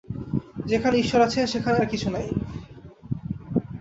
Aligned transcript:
যেখানে 0.65 0.95
ঈশ্বর 0.97 1.21
আছেন, 1.21 1.45
সেখানে 1.45 1.77
আর 1.77 1.87
কিছু 1.87 2.07
নাই। 2.09 2.27